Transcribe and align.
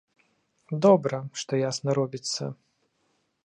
Добра, 0.85 1.19
што 1.41 1.61
ясна 1.69 1.89
робіцца. 2.01 2.43